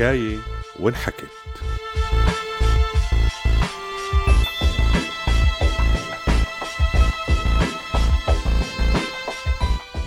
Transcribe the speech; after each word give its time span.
حكاية 0.00 0.38
وانحكت. 0.78 1.28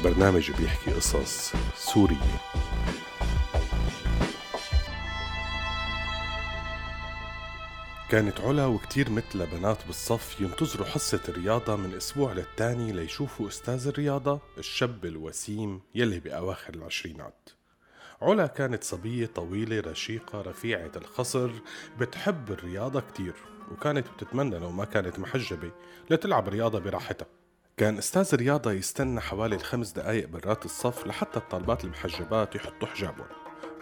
برنامج 0.03 0.51
بيحكي 0.51 0.91
قصص 0.91 1.53
سورية. 1.75 2.17
كانت 8.09 8.41
علا 8.41 8.65
وكتير 8.65 9.09
مثل 9.09 9.45
بنات 9.45 9.85
بالصف 9.87 10.41
ينتظروا 10.41 10.85
حصة 10.85 11.21
الرياضة 11.29 11.75
من 11.75 11.95
أسبوع 11.95 12.33
للتاني 12.33 12.91
ليشوفوا 12.91 13.47
أستاذ 13.47 13.87
الرياضة 13.87 14.39
الشاب 14.57 15.05
الوسيم 15.05 15.81
يلي 15.95 16.19
بأواخر 16.19 16.73
العشرينات. 16.73 17.49
علا 18.23 18.47
كانت 18.47 18.83
صبية 18.83 19.25
طويلة 19.25 19.79
رشيقة 19.79 20.41
رفيعة 20.41 20.91
الخصر 20.95 21.51
بتحب 21.99 22.51
الرياضة 22.51 22.99
كتير 22.99 23.33
وكانت 23.71 24.07
بتتمنى 24.07 24.59
لو 24.59 24.71
ما 24.71 24.85
كانت 24.85 25.19
محجبة 25.19 25.71
لتلعب 26.09 26.49
رياضة 26.49 26.79
براحتها. 26.79 27.27
كان 27.77 27.97
أستاذ 27.97 28.29
الرياضة 28.33 28.71
يستنى 28.71 29.21
حوالي 29.21 29.55
الخمس 29.55 29.91
دقايق 29.91 30.27
برات 30.27 30.65
الصف 30.65 31.07
لحتى 31.07 31.39
الطالبات 31.39 31.83
المحجبات 31.83 32.55
يحطوا 32.55 32.87
حجابهم 32.87 33.27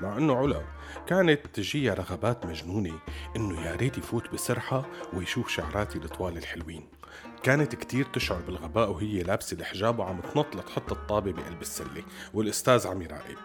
مع 0.01 0.17
إنه 0.17 0.37
علا 0.37 0.61
كانت 1.07 1.47
تجيها 1.53 1.93
رغبات 1.93 2.45
مجنونة 2.45 2.99
إنه 3.35 3.61
يا 3.61 3.75
ريت 3.75 3.97
يفوت 3.97 4.33
بسرحة 4.33 4.85
ويشوف 5.13 5.49
شعراتي 5.49 5.97
الطوال 5.97 6.37
الحلوين. 6.37 6.87
كانت 7.43 7.75
كتير 7.75 8.05
تشعر 8.05 8.39
بالغباء 8.47 8.91
وهي 8.91 9.23
لابسة 9.23 9.57
الحجاب 9.59 9.99
وعم 9.99 10.19
تنط 10.33 10.55
لتحط 10.55 10.91
الطابة 10.91 11.31
بقلب 11.31 11.61
السلة 11.61 12.03
والأستاذ 12.33 12.87
عم 12.87 13.01
يراقب. 13.01 13.37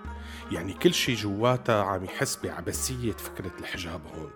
يعني 0.53 0.73
كل 0.73 0.95
شي 0.95 1.15
جواتها 1.15 1.83
عم 1.83 2.05
يحس 2.05 2.39
بعبثية 2.45 3.13
فكرة 3.13 3.53
الحجاب 3.61 4.01
هون. 4.17 4.31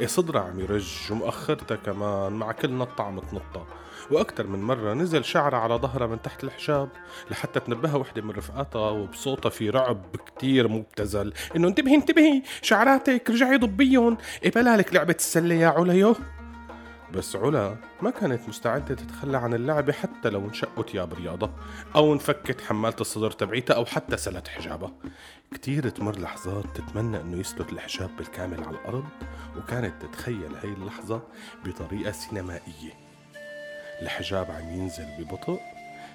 إيه 0.00 0.06
صدرها 0.06 0.42
عم 0.42 0.60
يرج 0.60 0.98
ومؤخرتها 1.10 1.76
كمان 1.76 2.32
مع 2.32 2.52
كل 2.52 2.72
نطة 2.72 3.04
عم 3.04 3.20
تنطها. 3.20 3.66
وأكثر 4.10 4.46
من 4.46 4.62
مرة 4.62 4.94
نزل 4.94 5.24
شعرها 5.24 5.58
على 5.58 5.74
ظهرها 5.74 6.06
من 6.06 6.22
تحت 6.22 6.44
الحجاب 6.44 6.88
لحتى 7.30 7.60
تنبهها 7.60 7.96
وحدة 7.96 8.22
من 8.22 8.30
رفقاتها 8.30 8.90
وبصوتها 8.90 9.50
في 9.50 9.70
رعب 9.70 10.16
كتير 10.26 10.68
مبتذل. 10.68 11.32
إنه 11.56 11.68
انتبهي 11.68 11.94
انتبهي 11.94 12.42
شعراتك 12.62 13.30
رجعي 13.30 13.56
ضبيهم. 13.56 14.16
إيه 14.42 14.50
بلالك 14.50 14.94
لعبة 14.94 15.16
السلة 15.18 15.54
يا 15.54 15.68
عليو؟ 15.68 16.16
بس 17.14 17.36
علا 17.36 17.76
ما 18.02 18.10
كانت 18.10 18.48
مستعدة 18.48 18.94
تتخلى 18.94 19.36
عن 19.36 19.54
اللعبة 19.54 19.92
حتى 19.92 20.30
لو 20.30 20.40
انشقوا 20.40 20.84
تياب 20.84 21.14
رياضة 21.14 21.50
أو 21.96 22.12
انفكت 22.12 22.60
حمالة 22.60 22.96
الصدر 23.00 23.30
تبعيتها 23.30 23.74
أو 23.74 23.84
حتى 23.84 24.16
سلت 24.16 24.48
حجابها. 24.48 24.92
كتير 25.52 25.88
تمر 25.88 26.18
لحظات 26.18 26.64
تتمنى 26.74 27.20
أنه 27.20 27.40
يسلت 27.40 27.72
الحجاب 27.72 28.16
بالكامل 28.16 28.64
على 28.64 28.76
الأرض 28.76 29.04
وكانت 29.56 30.02
تتخيل 30.02 30.54
هاي 30.62 30.72
اللحظة 30.72 31.22
بطريقة 31.64 32.12
سينمائية. 32.12 32.92
الحجاب 34.02 34.50
عم 34.50 34.70
ينزل 34.70 35.06
ببطء 35.18 35.60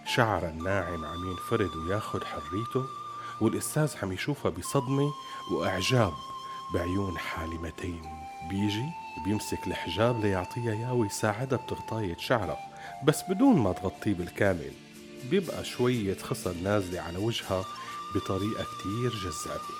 شعر 0.06 0.48
الناعم 0.48 1.06
عم 1.06 1.30
ينفرد 1.32 1.76
وياخد 1.76 2.24
حريته 2.24 2.86
والأستاذ 3.42 3.94
عم 4.04 4.12
يشوفها 4.12 4.52
بصدمة 4.52 5.12
وإعجاب. 5.52 6.14
بعيون 6.74 7.18
حالمتين. 7.18 8.02
بيجي 8.50 8.86
بيمسك 9.26 9.68
الحجاب 9.68 10.22
ليعطيها 10.22 10.72
اياه 10.74 10.94
ويساعدها 10.94 11.58
بتغطاية 11.58 12.18
شعرها 12.18 12.60
بس 13.04 13.24
بدون 13.30 13.56
ما 13.56 13.74
تغطيه 13.74 14.14
بالكامل. 14.14 14.72
بيبقى 15.30 15.66
شوية 15.66 16.18
خصل 16.18 16.64
نازلة 16.64 17.02
على 17.02 17.18
وجهها 17.18 17.66
بطريقة 18.16 18.64
كتير 18.64 19.12
جذابة. 19.24 19.80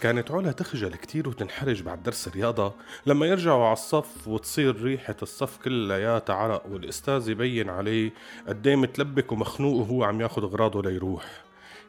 كانت 0.00 0.30
علا 0.30 0.52
تخجل 0.52 0.94
كتير 0.94 1.28
وتنحرج 1.28 1.82
بعد 1.82 2.02
درس 2.02 2.28
الرياضة. 2.28 2.72
لما 3.06 3.26
يرجعوا 3.26 3.64
على 3.64 3.72
الصف 3.72 4.28
وتصير 4.28 4.82
ريحة 4.82 5.16
الصف 5.22 5.56
كلياتها 5.56 6.36
عرق 6.36 6.66
والأستاذ 6.70 7.28
يبين 7.28 7.70
عليه 7.70 8.12
قديه 8.48 8.76
متلبك 8.76 9.32
ومخنوق 9.32 9.74
وهو 9.74 10.04
عم 10.04 10.20
ياخد 10.20 10.44
أغراضه 10.44 10.82
ليروح. 10.82 11.43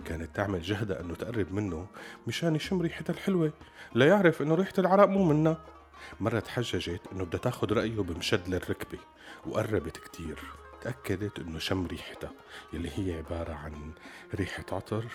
كانت 0.05 0.35
تعمل 0.35 0.61
جهدها 0.61 1.01
انه 1.01 1.15
تقرب 1.15 1.53
منه 1.53 1.87
مشان 2.27 2.55
يشم 2.55 2.81
ريحتها 2.81 3.13
الحلوة. 3.13 3.53
ليعرف 3.95 4.41
انه 4.41 4.55
ريحة 4.55 4.73
العرق 4.77 5.07
مو 5.07 5.23
منا 5.23 5.57
مرة 6.19 6.39
تحججت 6.39 7.01
إنه 7.11 7.25
بدها 7.25 7.39
تاخد 7.39 7.73
رأيه 7.73 7.99
بمشد 8.01 8.47
للركبة 8.47 8.99
وقربت 9.45 9.97
كتير. 9.97 10.39
تأكدت 10.81 11.39
إنه 11.39 11.59
شم 11.59 11.87
ريحتها 11.87 12.31
يلي 12.73 12.89
هي 12.95 13.17
عبارة 13.17 13.53
عن 13.53 13.91
ريحة 14.35 14.65
عطر 14.71 15.05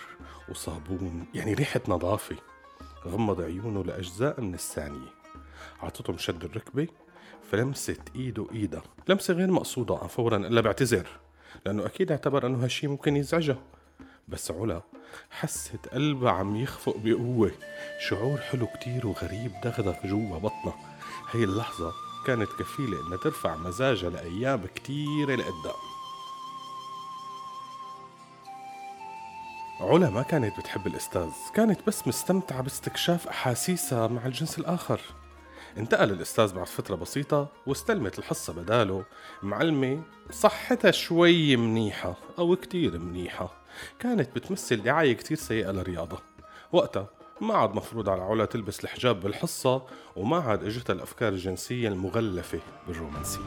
وصابون 0.49 1.25
يعني 1.33 1.53
ريحة 1.53 1.81
نظافة. 1.87 2.35
غمض 3.07 3.41
عيونه 3.41 3.83
لأجزاء 3.83 4.41
من 4.41 4.53
الثانية. 4.53 5.07
عطته 5.81 6.13
مشد 6.13 6.43
الركبة 6.43 6.87
فلمست 7.51 8.01
إيده 8.15 8.47
إيدها. 8.51 8.83
لمسة 9.07 9.33
غير 9.33 9.51
مقصودة 9.51 9.95
فورا 9.95 10.37
إلا 10.37 10.61
بعتذر 10.61 11.07
لأنه 11.65 11.85
أكيد 11.85 12.11
اعتبر 12.11 12.47
إنه 12.47 12.63
هالشي 12.63 12.87
ممكن 12.87 13.15
يزعجها. 13.15 13.63
بس 14.31 14.51
علا 14.51 14.81
حست 15.31 15.87
قلبها 15.93 16.31
عم 16.31 16.55
يخفق 16.55 16.95
بقوة. 16.97 17.51
شعور 18.09 18.37
حلو 18.37 18.67
كتير 18.67 19.07
وغريب 19.07 19.51
دغدغ 19.63 19.95
جوا 20.05 20.37
بطنها 20.37 20.97
هي 21.31 21.43
اللحظة 21.43 21.91
كانت 22.27 22.49
كفيلة 22.59 23.07
إنها 23.07 23.17
ترفع 23.17 23.55
مزاجها 23.55 24.09
لأيام 24.09 24.65
كتيرة 24.75 25.35
لقدام. 25.35 25.81
علا 29.79 30.09
ما 30.09 30.21
كانت 30.21 30.59
بتحب 30.59 30.87
الأستاذ 30.87 31.29
كانت 31.55 31.87
بس 31.87 32.07
مستمتعة 32.07 32.61
باستكشاف 32.61 33.27
أحاسيسها 33.27 34.07
مع 34.07 34.25
الجنس 34.25 34.59
الآخر. 34.59 35.01
انتقل 35.77 36.11
الأستاذ 36.11 36.53
بعد 36.53 36.67
فترة 36.67 36.95
بسيطة 36.95 37.47
واستلمت 37.67 38.19
الحصة 38.19 38.53
بداله. 38.53 39.05
معلمة 39.43 40.03
صحتها 40.31 40.91
شوي 40.91 41.55
منيحة 41.57 42.15
أو 42.39 42.55
كتير 42.55 42.99
منيحة. 42.99 43.60
كانت 43.99 44.35
بتمثل 44.35 44.83
دعاية 44.83 45.13
كتير 45.13 45.37
سيئة 45.37 45.71
للرياضة. 45.71 46.19
وقتها 46.71 47.07
ما 47.41 47.53
عاد 47.53 47.75
مفروض 47.75 48.09
على 48.09 48.21
علا 48.21 48.45
تلبس 48.45 48.83
الحجاب 48.83 49.19
بالحصة 49.19 49.81
وما 50.15 50.37
عاد 50.37 50.63
اجتها 50.63 50.93
الأفكار 50.93 51.29
الجنسية 51.29 51.87
المغلفة 51.87 52.59
بالرومانسية. 52.87 53.41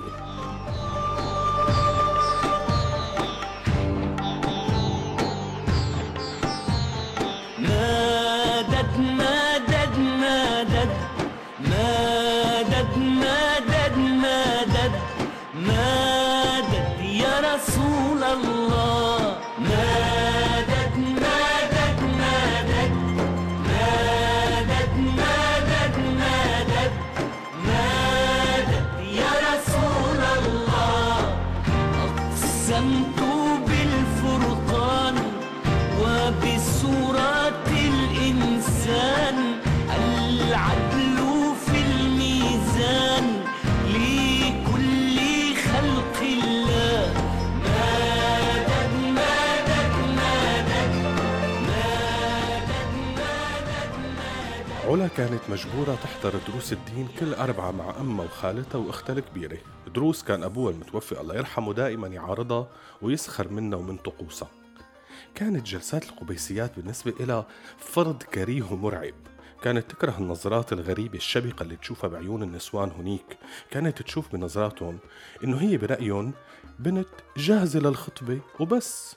علا 54.89 55.09
كانت 55.09 55.41
مجبورة 55.49 55.99
تحضر 56.03 56.39
دروس 56.49 56.73
الدين 56.73 57.09
كل 57.21 57.35
أربعة 57.35 57.71
مع 57.71 57.95
أمها 58.01 58.25
وخالتها 58.25 58.79
وأختها 58.79 59.13
الكبيرة. 59.13 59.59
دروس 59.95 60.23
كان 60.23 60.43
أبوها 60.43 60.73
المتوفي 60.73 61.21
الله 61.21 61.35
يرحمه 61.35 61.73
دائما 61.73 62.09
يعارضها 62.09 62.67
ويسخر 63.03 63.49
منها 63.49 63.79
ومن 63.79 63.97
طقوسها. 63.97 64.49
كانت 65.35 65.67
جلسات 65.67 66.05
القبيسيات 66.05 66.77
بالنسبة 66.77 67.15
إلها 67.21 67.47
فرض 67.79 68.23
كريه 68.23 68.63
ومرعب 68.73 69.15
كانت 69.63 69.91
تكره 69.91 70.19
النظرات 70.19 70.73
الغريبة 70.73 71.17
الشبقة 71.17 71.63
اللي 71.63 71.77
تشوفها 71.77 72.11
بعيون 72.11 72.43
النسوان 72.43 72.91
هنيك. 72.91 73.39
كانت 73.71 74.03
تشوف 74.03 74.33
بنظراتهم 74.33 74.99
إنه 75.45 75.57
هي 75.57 75.77
برأيهم 75.77 76.33
بنت 76.79 77.09
جاهزة 77.37 77.81
للخطبة 77.81 78.41
وبس. 78.61 79.17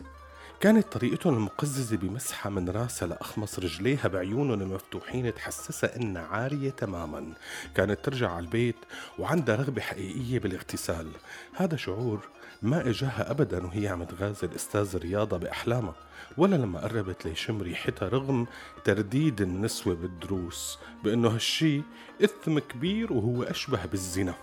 كانت 0.59 0.93
طريقتهم 0.93 1.33
المقززة 1.33 1.97
بمسحة 1.97 2.49
من 2.49 2.69
راسها 2.69 3.07
لأخمص 3.07 3.59
رجليها 3.59 4.07
بعيونهم 4.07 4.61
المفتوحين 4.61 5.33
تحسسها 5.33 5.95
إنها 5.95 6.21
عارية 6.21 6.69
تماما. 6.69 7.33
كانت 7.75 7.99
ترجع 8.05 8.31
على 8.31 8.45
البيت 8.45 8.75
وعندها 9.19 9.55
رغبة 9.55 9.81
حقيقية 9.81 10.39
بالاغتسال. 10.39 11.11
هذا 11.53 11.75
شعور 11.75 12.27
ما 12.61 12.89
إجاها 12.89 13.31
أبدا 13.31 13.65
وهي 13.65 13.87
عم 13.87 14.03
تغازل 14.03 14.55
أستاذ 14.55 14.95
الرياضة 14.95 15.37
بأحلامها. 15.37 15.95
ولا 16.37 16.55
لما 16.55 16.79
قربت 16.79 17.25
ليشم 17.25 17.61
ريحتها 17.61 18.09
رغم 18.09 18.47
ترديد 18.83 19.41
النسوة 19.41 19.95
بالدروس 19.95 20.79
بأنه 21.03 21.29
هالشي 21.29 21.81
إثم 22.23 22.59
كبير 22.59 23.13
وهو 23.13 23.43
أشبه 23.43 23.85
بالزنا. 23.85 24.33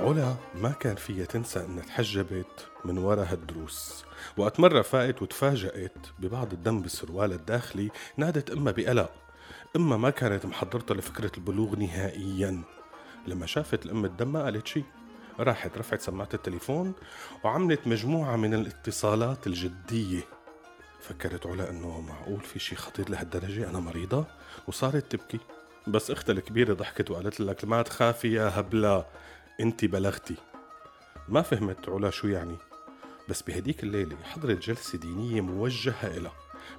علا 0.00 0.34
ما 0.54 0.70
كان 0.70 0.96
فيها 0.96 1.24
تنسى 1.24 1.64
انها 1.64 1.84
تحجبت 1.84 2.68
من 2.84 2.98
ورا 2.98 3.24
هالدروس 3.24 4.04
وقت 4.36 4.60
مرة 4.60 4.82
فاقت 4.82 5.22
وتفاجأت 5.22 6.06
ببعض 6.18 6.52
الدم 6.52 6.82
بسروالها 6.82 7.36
الداخلي 7.36 7.90
نادت 8.16 8.50
امها 8.50 8.72
بقلق 8.72 9.12
امها 9.76 9.96
ما 9.96 10.10
كانت 10.10 10.46
محضرتها 10.46 10.94
لفكرة 10.94 11.30
البلوغ 11.36 11.76
نهائيا. 11.76 12.62
لما 13.26 13.46
شافت 13.46 13.86
الأم 13.86 14.04
الدم 14.04 14.32
ما 14.32 14.44
قالت 14.44 14.66
شي 14.66 14.84
راحت 15.40 15.78
رفعت 15.78 16.00
سماعة 16.00 16.28
التليفون 16.34 16.92
وعملت 17.44 17.86
مجموعة 17.86 18.36
من 18.36 18.54
الاتصالات 18.54 19.46
الجدية. 19.46 20.22
فكرت 21.00 21.46
علا 21.46 21.70
أنه 21.70 22.00
معقول 22.00 22.40
في 22.40 22.58
شي 22.58 22.76
خطير 22.76 23.10
لهالدرجة؟ 23.10 23.70
أنا 23.70 23.80
مريضة؟ 23.80 24.26
وصارت 24.66 25.12
تبكي. 25.16 25.40
بس 25.86 26.10
أختها 26.10 26.32
الكبيرة 26.32 26.74
ضحكت 26.74 27.10
وقالت 27.10 27.40
لك 27.40 27.64
ما 27.64 27.82
تخافي 27.82 28.32
يا 28.32 28.60
هبلة. 28.60 29.06
انت 29.60 29.84
بلغتي. 29.84 30.34
ما 31.28 31.42
فهمت 31.42 31.88
علا 31.88 32.10
شو 32.10 32.28
يعني؟ 32.28 32.56
بس 33.28 33.42
بهديك 33.42 33.82
الليلة 33.82 34.16
حضرت 34.22 34.58
جلسة 34.58 34.98
دينية 34.98 35.40
موجهة 35.40 36.16
إلها 36.16 36.32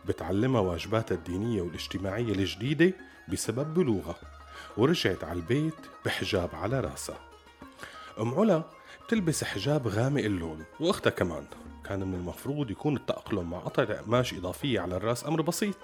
بتعلمها 0.05 0.61
واجباتها 0.61 1.15
الدينية 1.15 1.61
والاجتماعية 1.61 2.33
الجديدة 2.33 2.93
بسبب 3.29 3.73
بلوغها 3.73 4.15
ورجعت 4.77 5.23
على 5.23 5.39
البيت 5.39 5.75
بحجاب 6.05 6.49
على 6.53 6.79
راسها. 6.79 7.19
أم 8.19 8.33
علا 8.33 8.63
بتلبس 9.05 9.43
حجاب 9.43 9.87
غامق 9.87 10.23
اللون 10.23 10.65
وأختها 10.79 11.09
كمان. 11.09 11.45
كان 11.85 12.07
من 12.07 12.13
المفروض 12.13 12.71
يكون 12.71 12.95
التأقلم 12.95 13.49
مع 13.49 13.59
قطع 13.59 13.83
قماش 13.83 14.33
إضافية 14.33 14.79
على 14.79 14.97
الرأس 14.97 15.25
أمر 15.25 15.41
بسيط 15.41 15.77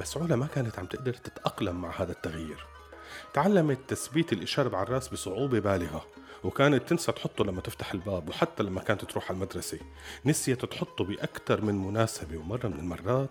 بس 0.00 0.16
علا 0.16 0.36
ما 0.36 0.46
كانت 0.46 0.78
عم 0.78 0.86
تقدر 0.86 1.14
تتأقلم 1.14 1.80
مع 1.80 2.02
هذا 2.02 2.12
التغيير. 2.12 2.75
تعلمت 3.34 3.78
تثبيت 3.88 4.32
الإشارب 4.32 4.74
على 4.74 4.82
الرأس 4.82 5.08
بصعوبة 5.08 5.58
بالغة 5.58 6.06
وكانت 6.44 6.88
تنسى 6.88 7.12
تحطه 7.12 7.44
لما 7.44 7.60
تفتح 7.60 7.92
الباب 7.92 8.28
وحتى 8.28 8.62
لما 8.62 8.80
كانت 8.80 9.04
تروح 9.04 9.30
على 9.30 9.36
المدرسة. 9.36 9.78
نسيت 10.26 10.64
تحطه 10.64 11.04
بأكثر 11.04 11.60
من 11.60 11.74
مناسبة 11.86 12.36
ومرة 12.36 12.68
من 12.68 12.78
المرات 12.78 13.30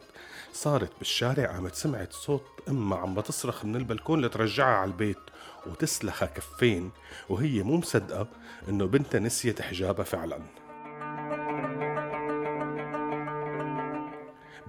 صارت 0.53 0.91
بالشارع 0.97 1.51
قامت 1.51 1.75
سمعت 1.75 2.13
صوت 2.13 2.43
أمها 2.69 2.97
عم 2.97 3.15
بتصرخ 3.15 3.65
من 3.65 3.75
البلكون 3.75 4.21
لترجعها 4.21 4.77
على 4.77 4.91
البيت 4.91 5.19
وتسلخها 5.67 6.25
كفين 6.25 6.91
وهي 7.29 7.63
مو 7.63 7.77
مصدقة 7.77 8.27
إنه 8.69 8.85
بنتها 8.85 9.19
نسيت 9.19 9.61
حجابها 9.61 10.03
فعلاً. 10.03 10.64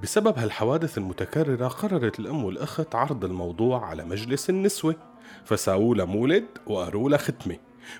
بسبب 0.02 0.38
هالحوادث 0.38 0.98
المتكررة 0.98 1.68
قررت 1.68 2.18
الأم 2.18 2.44
والأخت 2.44 2.94
عرض 2.94 3.24
الموضوع 3.24 3.86
على 3.86 4.04
مجلس 4.04 4.50
النسوة 4.50 4.96
فساووا 5.44 5.94
لها 5.94 6.04
مولد 6.04 6.46
وقروا 6.66 7.10
لها 7.10 7.18
ختمة 7.18 7.56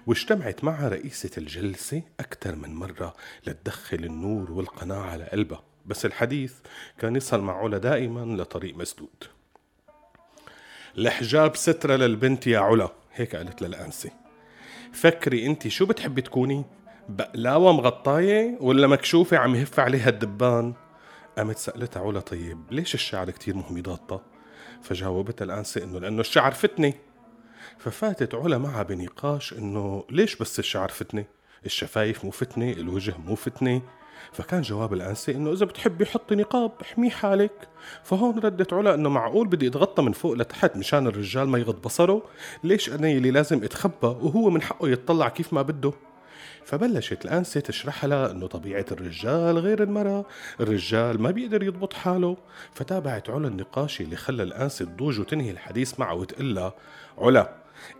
واجتمعت 0.06 0.64
معها 0.64 0.88
رئيسة 0.88 1.30
الجلسة 1.38 2.02
أكثر 2.20 2.56
من 2.56 2.74
مرة 2.74 3.14
لتدخل 3.46 4.04
النور 4.04 4.52
والقناعة 4.52 5.16
لقلبها 5.16 5.62
بس 5.86 6.06
الحديث 6.06 6.54
كان 6.98 7.16
يصل 7.16 7.40
مع 7.40 7.58
علا 7.62 7.78
دائما 7.78 8.42
لطريق 8.42 8.76
مسدود. 8.76 9.24
الحجاب 10.98 11.56
سترة 11.56 11.96
للبنت 11.96 12.46
يا 12.46 12.58
علا 12.58 12.88
هيك 13.14 13.36
قالت 13.36 13.62
للأنسة. 13.62 14.10
فكري 14.92 15.46
أنت 15.46 15.68
شو 15.68 15.86
بتحبي 15.86 16.22
تكوني؟ 16.22 16.64
بقلاوة 17.08 17.72
مغطاية 17.72 18.58
ولا 18.60 18.86
مكشوفة 18.86 19.36
عم 19.36 19.54
يهف 19.54 19.80
عليها 19.80 20.08
الدبان؟ 20.08 20.74
قامت 21.38 21.58
سألتها 21.58 22.02
علا 22.02 22.20
طيب 22.20 22.58
ليش 22.70 22.94
الشعر 22.94 23.30
كتير 23.30 23.56
مهم 23.56 23.78
يضغطها 23.78 24.22
فجاوبتها 24.82 25.44
الأنسة 25.44 25.84
إنه 25.84 25.98
لأنه 26.00 26.20
الشعر 26.20 26.52
فتنة 26.52 26.92
ففاتت 27.78 28.34
علا 28.34 28.58
معها 28.58 28.82
بنقاش 28.82 29.52
إنه 29.52 30.04
ليش 30.10 30.36
بس 30.36 30.58
الشعر 30.58 30.88
فتنة 30.88 31.24
الشفايف 31.66 32.24
مو 32.24 32.30
فتنة 32.30 32.72
الوجه 32.72 33.14
مو 33.18 33.34
فتنة 33.34 33.82
فكان 34.32 34.62
جواب 34.62 34.92
الأنسة 34.92 35.32
إنه 35.32 35.52
إذا 35.52 35.66
بتحبي 35.66 36.06
حطي 36.06 36.34
نقاب 36.34 36.72
احمي 36.82 37.10
حالك. 37.10 37.68
فهون 38.04 38.38
ردت 38.38 38.72
علا 38.72 38.94
إنه 38.94 39.08
معقول 39.08 39.48
بدي 39.48 39.68
أتغطى 39.68 40.02
من 40.02 40.12
فوق 40.12 40.32
لتحت 40.32 40.76
مشان 40.76 41.06
الرجال 41.06 41.48
ما 41.48 41.58
يغض 41.58 41.82
بصره 41.82 42.22
ليش 42.64 42.90
أنا 42.90 43.08
اللي 43.08 43.30
لازم 43.30 43.64
أتخبى 43.64 44.06
وهو 44.06 44.50
من 44.50 44.62
حقه 44.62 44.88
يتطلع 44.88 45.28
كيف 45.28 45.52
ما 45.52 45.62
بده؟ 45.62 45.92
فبلشت 46.66 47.24
الأنسة 47.24 47.60
تشرح 47.60 48.04
لها 48.04 48.30
أنه 48.30 48.46
طبيعة 48.46 48.84
الرجال 48.92 49.58
غير 49.58 49.82
المرأة. 49.82 50.24
الرجال 50.60 51.22
ما 51.22 51.30
بيقدر 51.30 51.62
يضبط 51.62 51.92
حاله. 51.92 52.36
فتابعت 52.74 53.30
علا 53.30 53.48
النقاش 53.48 54.00
اللي 54.00 54.16
خلى 54.16 54.42
الأنسة 54.42 54.84
تضوج 54.84 55.20
وتنهي 55.20 55.50
الحديث 55.50 56.00
معه 56.00 56.14
وتقول 56.14 56.54
لها 56.54 56.74
علا 57.18 57.52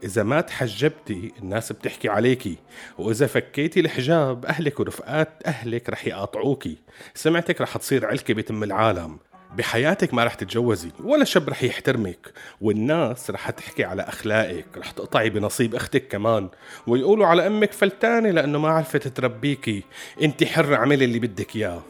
إذا 0.04 0.22
ما 0.22 0.40
تحجبتي 0.40 1.32
الناس 1.42 1.72
بتحكي 1.72 2.08
عليكي 2.08 2.56
وإذا 2.98 3.26
فكيتي 3.26 3.80
الحجاب 3.80 4.46
أهلك 4.46 4.80
ورفقات 4.80 5.28
أهلك 5.46 5.90
رح 5.90 6.06
يقاطعوكي. 6.06 6.76
سمعتك 7.14 7.60
رح 7.60 7.76
تصير 7.76 8.06
علكة 8.06 8.34
بتم 8.34 8.62
العالم. 8.62 9.19
بحياتك 9.56 10.14
ما 10.14 10.25
رح 10.25 10.35
تتجوزي 10.35 10.91
ولا 11.05 11.25
شاب 11.25 11.49
رح 11.49 11.62
يحترمك. 11.62 12.32
والناس 12.61 13.31
رح 13.31 13.50
تحكي 13.50 13.85
على 13.85 14.03
أخلاقك 14.03 14.67
رح 14.76 14.91
تقطعي 14.91 15.31
بنصيب 15.31 15.75
أختك 15.75 16.08
كمان. 16.08 16.49
ويقولوا 16.87 17.26
على 17.26 17.47
أمك 17.47 17.73
فلتانة 17.73 18.31
لأنه 18.31 18.58
ما 18.58 18.69
عرفت 18.69 19.08
تربيكي. 19.08 19.82
انت 20.23 20.44
حرة 20.44 20.76
اعملي 20.76 21.05
اللي 21.05 21.19
بدك 21.19 21.56
إياه. 21.56 21.82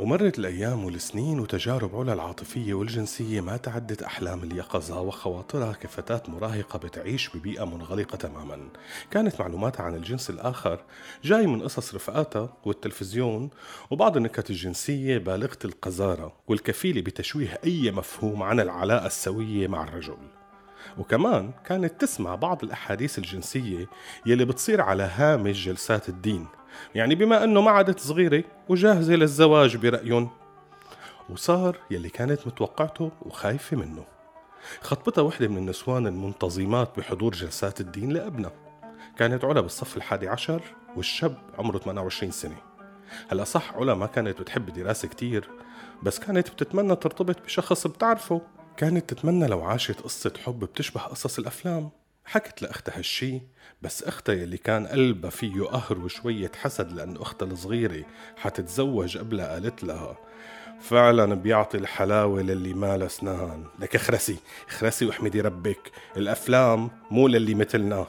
ومرت 0.00 0.38
الأيام 0.38 0.84
والسنين 0.84 1.40
وتجارب 1.40 1.96
علا 1.96 2.12
العاطفية 2.12 2.74
والجنسية 2.74 3.40
ما 3.40 3.56
تعدت 3.56 4.02
أحلام 4.02 4.42
اليقظة 4.42 5.00
وخواطرها 5.00 5.72
كفتاة 5.72 6.22
مراهقة 6.28 6.78
بتعيش 6.78 7.36
ببيئة 7.36 7.64
منغلقة 7.64 8.16
تماما. 8.16 8.58
كانت 9.10 9.40
معلوماتها 9.40 9.82
عن 9.82 9.94
الجنس 9.94 10.30
الآخر 10.30 10.84
جاي 11.24 11.46
من 11.46 11.62
قصص 11.62 11.94
رفقاتها 11.94 12.56
والتلفزيون 12.64 13.50
وبعض 13.90 14.16
النكت 14.16 14.50
الجنسية 14.50 15.18
بالغة 15.18 15.58
القذارة 15.64 16.32
والكفيلة 16.48 17.00
بتشويه 17.00 17.58
أي 17.64 17.90
مفهوم 17.90 18.42
عن 18.42 18.60
العلاقة 18.60 19.06
السوية 19.06 19.68
مع 19.68 19.84
الرجل. 19.84 20.39
وكمان 20.98 21.50
كانت 21.64 22.00
تسمع 22.00 22.34
بعض 22.34 22.64
الأحاديث 22.64 23.18
الجنسية 23.18 23.86
يلي 24.26 24.44
بتصير 24.44 24.80
على 24.80 25.02
هامش 25.02 25.64
جلسات 25.64 26.08
الدين 26.08 26.46
يعني 26.94 27.14
بما 27.14 27.44
أنه 27.44 27.60
ما 27.60 27.70
عادت 27.70 28.00
صغيرة 28.00 28.44
وجاهزة 28.68 29.14
للزواج 29.14 29.76
برأيهم. 29.76 30.30
وصار 31.30 31.76
يلي 31.90 32.08
كانت 32.08 32.46
متوقعته 32.46 33.10
وخايفة 33.22 33.76
منه. 33.76 34.04
خطبتها 34.80 35.22
وحدة 35.22 35.48
من 35.48 35.58
النسوان 35.58 36.06
المنتظمات 36.06 36.98
بحضور 36.98 37.32
جلسات 37.32 37.80
الدين 37.80 38.12
لابنها. 38.12 38.52
كانت 39.16 39.44
علا 39.44 39.60
بالصف 39.60 39.96
الحادي 39.96 40.28
عشر 40.28 40.62
والشاب 40.96 41.38
عمره 41.58 41.78
28 41.78 42.32
سنة. 42.32 42.56
هلأ 43.32 43.44
صح 43.44 43.74
علا 43.74 43.94
ما 43.94 44.06
كانت 44.06 44.40
بتحب 44.40 44.68
الدراسة 44.68 45.08
كتير 45.08 45.50
بس 46.02 46.18
كانت 46.18 46.50
بتتمنى 46.50 46.96
ترتبط 46.96 47.42
بشخص 47.44 47.86
بتعرفه. 47.86 48.40
كانت 48.80 49.14
تتمنى 49.14 49.46
لو 49.46 49.62
عاشت 49.62 50.00
قصة 50.00 50.32
حب 50.44 50.60
بتشبه 50.60 51.00
قصص 51.00 51.38
الأفلام. 51.38 51.90
حكت 52.24 52.62
لأختها 52.62 52.98
هالشي 52.98 53.40
بس 53.82 54.02
أختها 54.02 54.34
يلي 54.34 54.56
كان 54.56 54.86
قلبها 54.86 55.30
فيه 55.30 55.62
قهر 55.62 55.98
وشوية 55.98 56.52
حسد 56.62 56.92
لأن 56.92 57.16
أختها 57.16 57.46
الصغيرة 57.46 58.04
حتتزوج 58.36 59.18
قبلها 59.18 59.52
قالت 59.52 59.84
لها 59.84 60.18
فعلا 60.80 61.34
بيعطي 61.34 61.78
الحلاوة 61.78 62.42
للي 62.42 62.74
ما 62.74 62.96
له 62.96 63.06
أسنان 63.06 63.64
لك 63.78 63.94
اخرسي 63.96 64.36
اخرسي 64.68 65.06
واحمدي 65.06 65.40
ربك 65.40 65.92
الأفلام 66.16 66.90
مو 67.10 67.28
للي 67.28 67.54
مثلنا. 67.54 68.06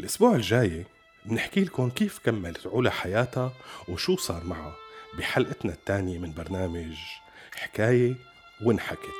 الأسبوع 0.00 0.34
الجاي 0.34 0.86
بنحكي 1.26 1.64
لكم 1.64 1.90
كيف 1.90 2.18
كملت 2.18 2.66
علا 2.66 2.90
حياتها 2.90 3.52
وشو 3.88 4.16
صار 4.16 4.44
معها 4.44 4.74
بحلقتنا 5.18 5.72
الثانية 5.72 6.18
من 6.18 6.32
برنامج 6.32 6.94
حكاية 7.54 8.29
وانحكت. 8.62 9.10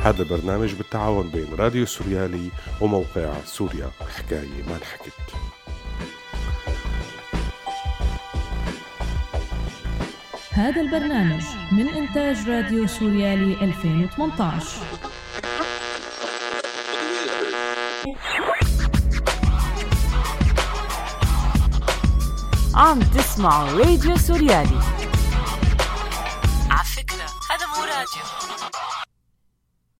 هذا 0.00 0.22
البرنامج 0.22 0.74
بالتعاون 0.74 1.30
بين 1.30 1.54
راديو 1.54 1.86
سوريالي 1.86 2.50
وموقع 2.80 3.34
سوريا 3.44 3.90
حكاية 4.16 4.62
ما 4.68 4.76
انحكت. 4.76 5.12
هذا 10.50 10.80
البرنامج 10.80 11.42
من 11.72 11.88
إنتاج 11.88 12.48
راديو 12.48 12.86
سوريالي 12.86 13.64
2018 13.64 15.11
عم 22.82 23.00
تسمعوا 23.00 23.78
راديو 23.78 24.16
سوريالي 24.16 24.78